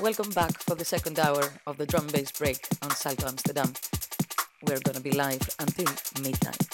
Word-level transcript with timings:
Welcome 0.00 0.30
back 0.30 0.58
for 0.58 0.74
the 0.74 0.84
second 0.84 1.20
hour 1.20 1.52
of 1.68 1.76
the 1.76 1.86
drum 1.86 2.08
bass 2.08 2.32
break 2.32 2.66
on 2.82 2.90
Salto 2.90 3.28
Amsterdam. 3.28 3.72
We're 4.66 4.80
gonna 4.80 4.98
be 4.98 5.12
live 5.12 5.48
until 5.60 5.86
midnight. 6.20 6.73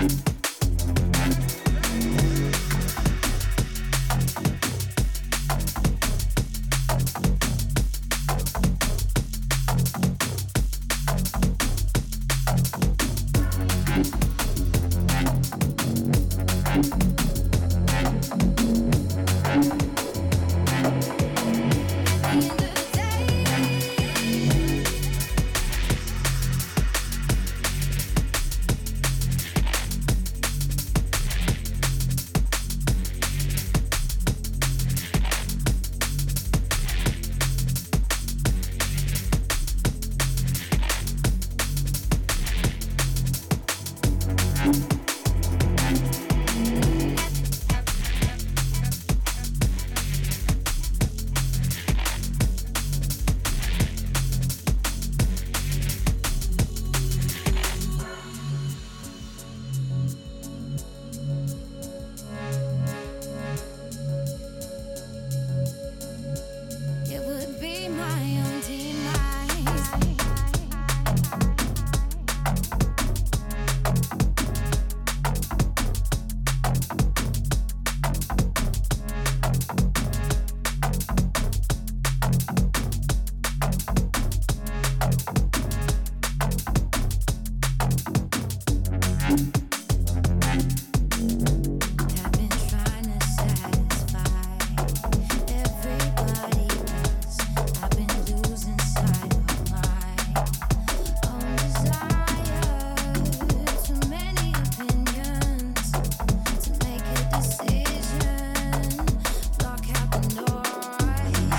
You 0.00 0.29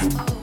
Oh. 0.04 0.41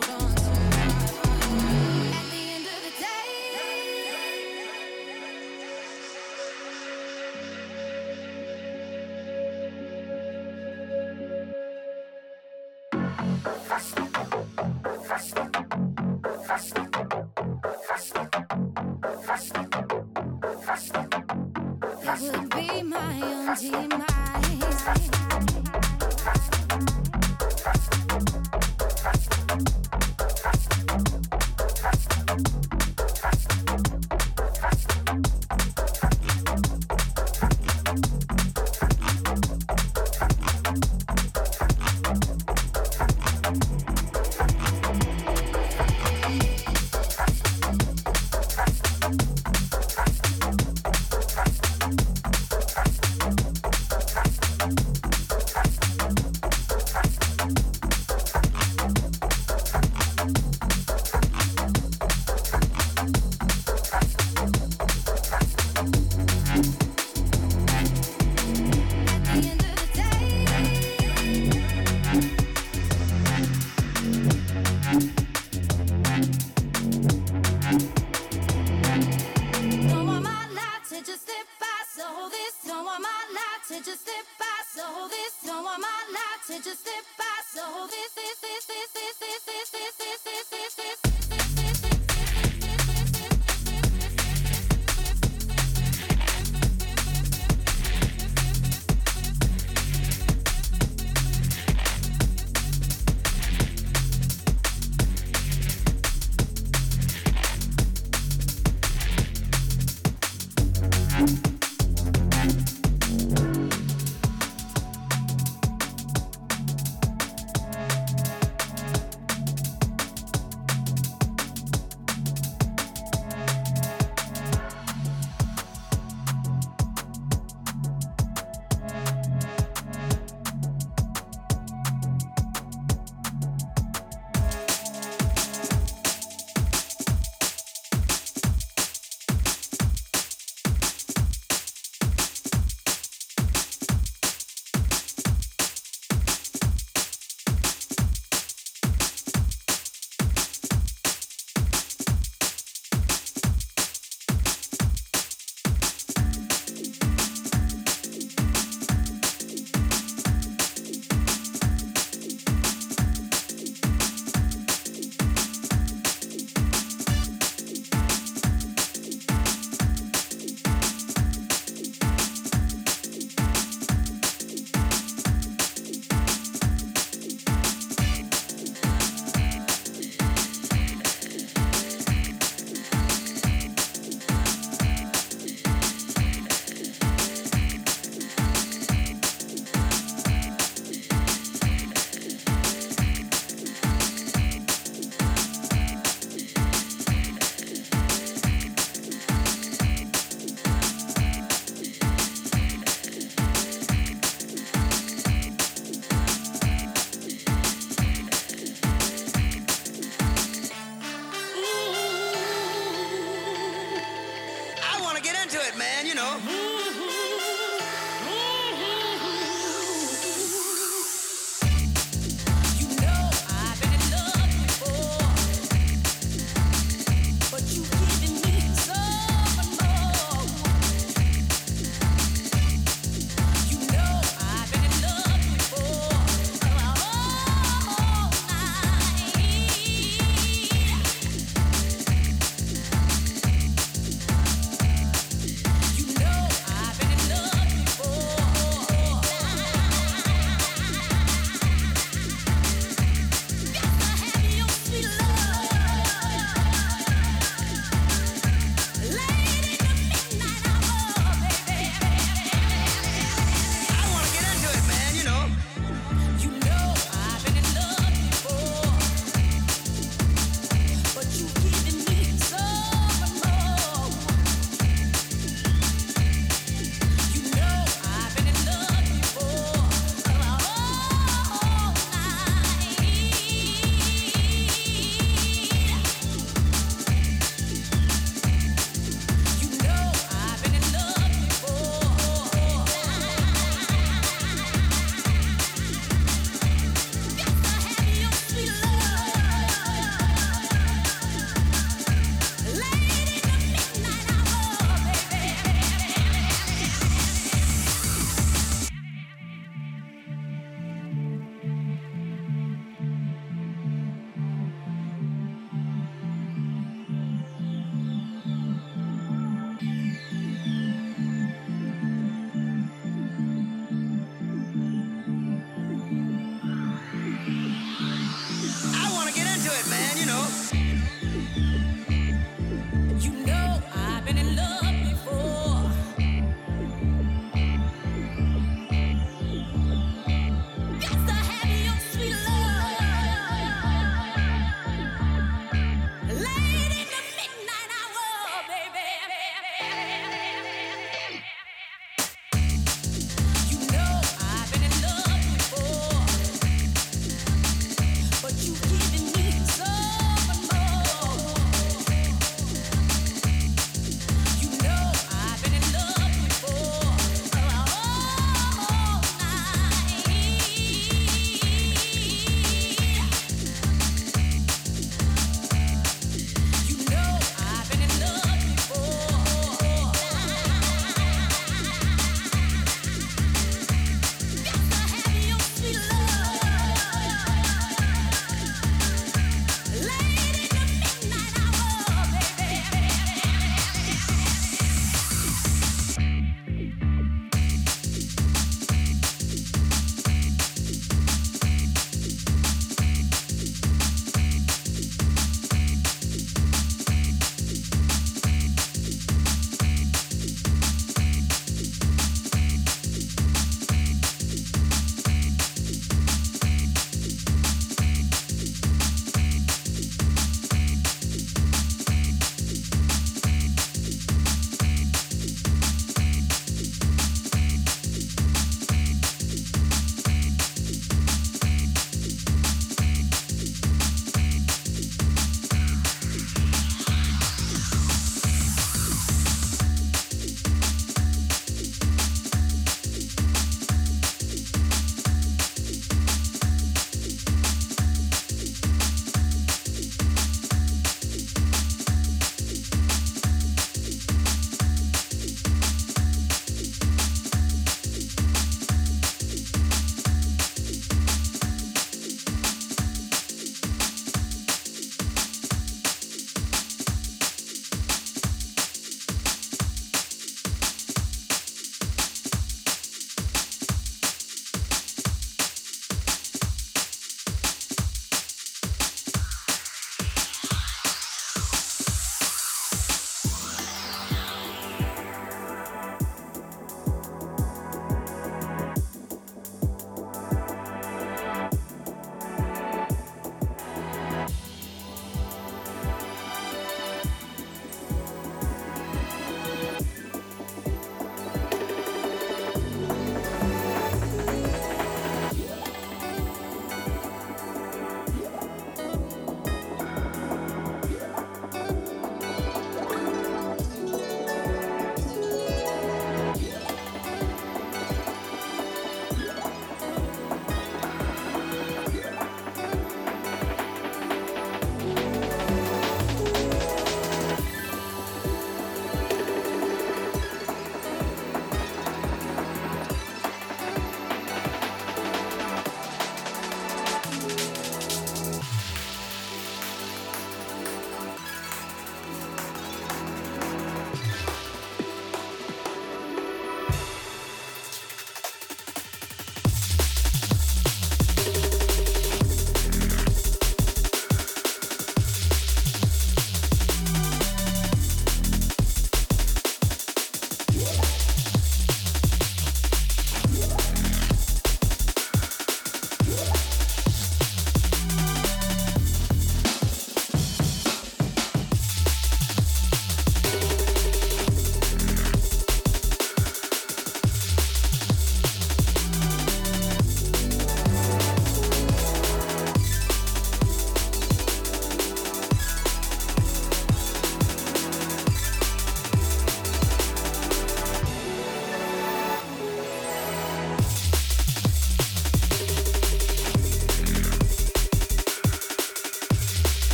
into 215.48 215.66
it, 215.66 215.78
man. 215.78 215.97